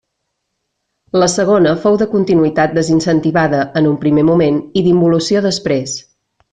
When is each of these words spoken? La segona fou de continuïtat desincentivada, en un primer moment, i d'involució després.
La 1.23 1.27
segona 1.33 1.73
fou 1.83 1.99
de 2.03 2.09
continuïtat 2.15 2.75
desincentivada, 2.79 3.63
en 3.83 3.93
un 3.93 4.01
primer 4.07 4.27
moment, 4.35 4.61
i 4.83 4.87
d'involució 4.89 5.49
després. 5.51 5.99